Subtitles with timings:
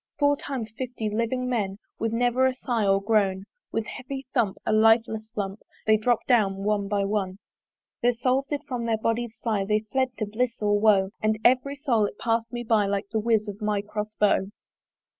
[0.17, 4.73] Four times fifty living men, With never a sigh or groan, With heavy thump, a
[4.73, 7.37] lifeless lump They dropp'd down one by one.
[8.01, 11.75] Their souls did from their bodies fly, They fled to bliss or woe; And every
[11.75, 14.47] soul it pass'd me by, Like the whiz of my Cross bow.